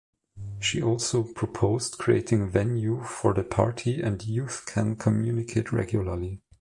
[0.59, 6.41] She also proposed creating "venue" for the party and youth can communicate regularly.